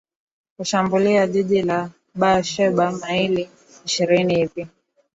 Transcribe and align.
kushambulia 0.57 1.27
jiji 1.27 1.61
la 1.61 1.89
bar 2.15 2.43
sheba 2.43 2.91
maili 2.91 3.49
ishirini 3.85 4.35
hivi 4.35 4.67